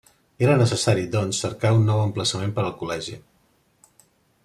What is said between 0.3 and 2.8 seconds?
Era necessari, doncs, cercar un nou emplaçament per al